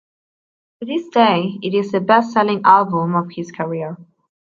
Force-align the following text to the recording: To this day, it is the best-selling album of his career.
To 0.79 0.87
this 0.87 1.07
day, 1.09 1.59
it 1.61 1.75
is 1.75 1.91
the 1.91 1.99
best-selling 1.99 2.61
album 2.65 3.13
of 3.13 3.29
his 3.29 3.51
career. 3.51 3.97